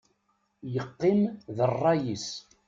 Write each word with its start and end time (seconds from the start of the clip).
Yeqqim 0.73 1.21
d 1.55 1.57
rray-is. 1.71 2.27